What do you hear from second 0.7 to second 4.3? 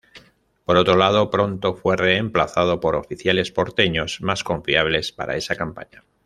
otro lado, pronto fue reemplazado por oficiales porteños,